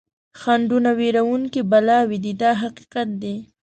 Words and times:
خنډونه 0.39 0.91
وېروونکي 0.99 1.61
بلاوې 1.71 2.17
دي 2.23 2.33
دا 2.41 2.51
حقیقت 2.61 3.09
دی. 3.21 3.35